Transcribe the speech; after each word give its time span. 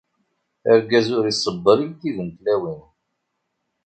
Argaz 0.71 1.07
ur 1.17 1.25
iṣebber 1.31 1.77
i 1.79 1.87
lkid 1.91 2.17
n 2.21 2.29
tlawin. 2.37 2.81